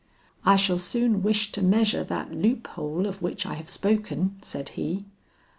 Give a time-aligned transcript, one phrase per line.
[0.43, 4.69] "I shall soon wish to measure that loop hole of which I have spoken," said
[4.69, 5.05] he.